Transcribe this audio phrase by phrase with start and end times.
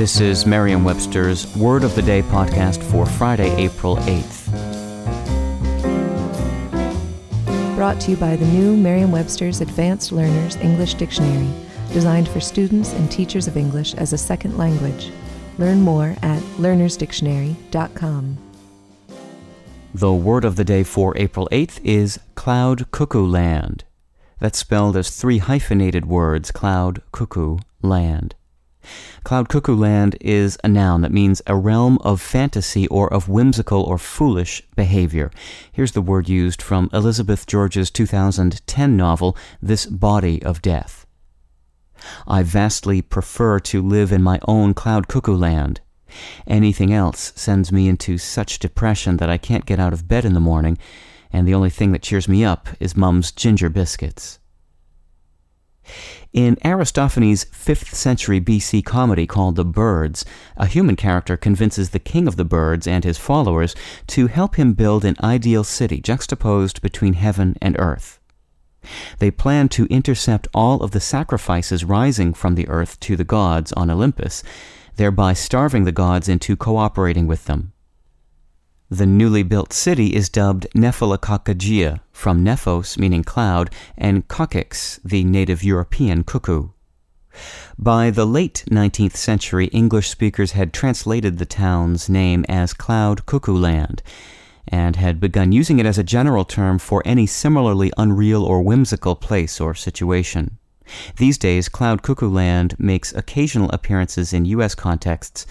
[0.00, 4.46] This is Merriam-Webster's Word of the Day podcast for Friday, April 8th.
[7.76, 11.50] Brought to you by the new Merriam-Webster's Advanced Learners English Dictionary,
[11.92, 15.10] designed for students and teachers of English as a second language.
[15.58, 18.38] Learn more at learnersdictionary.com.
[19.92, 23.84] The word of the day for April 8th is Cloud Cuckoo Land.
[24.38, 28.34] That's spelled as three hyphenated words, cloud, cuckoo, land.
[29.24, 33.82] Cloud Cuckoo Land is a noun that means a realm of fantasy or of whimsical
[33.82, 35.30] or foolish behavior.
[35.70, 41.06] Here's the word used from Elizabeth George's 2010 novel, This Body of Death.
[42.26, 45.80] I vastly prefer to live in my own cloud cuckoo land.
[46.46, 50.34] Anything else sends me into such depression that I can't get out of bed in
[50.34, 50.78] the morning,
[51.32, 54.39] and the only thing that cheers me up is Mum's ginger biscuits.
[56.32, 60.24] In Aristophanes' 5th century BC comedy called The Birds,
[60.56, 63.74] a human character convinces the king of the birds and his followers
[64.08, 68.20] to help him build an ideal city juxtaposed between heaven and earth.
[69.18, 73.72] They plan to intercept all of the sacrifices rising from the earth to the gods
[73.72, 74.44] on Olympus,
[74.94, 77.72] thereby starving the gods into cooperating with them.
[78.92, 85.62] The newly built city is dubbed Nephelokokkygia, from Nephos, meaning cloud, and Kokkyx, the native
[85.62, 86.70] European cuckoo.
[87.78, 93.56] By the late 19th century, English speakers had translated the town's name as Cloud Cuckoo
[93.56, 94.02] Land,
[94.66, 99.14] and had begun using it as a general term for any similarly unreal or whimsical
[99.14, 100.58] place or situation.
[101.14, 104.74] These days, Cloud Cuckoo Land makes occasional appearances in U.S.
[104.74, 105.46] contexts,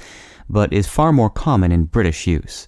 [0.50, 2.68] but is far more common in British use.